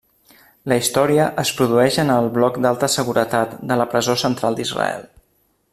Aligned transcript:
La 0.71 0.77
història 0.83 1.27
es 1.43 1.51
produeix 1.59 1.99
en 2.05 2.11
el 2.15 2.31
bloc 2.39 2.57
d'alta 2.67 2.89
seguretat 2.95 3.53
de 3.73 3.79
la 3.83 3.87
presó 3.93 4.17
central 4.23 4.59
d'Israel. 4.61 5.05